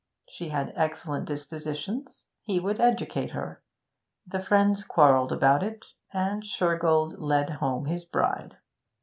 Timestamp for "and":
6.11-6.41